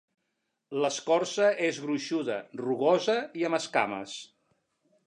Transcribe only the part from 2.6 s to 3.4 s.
rugosa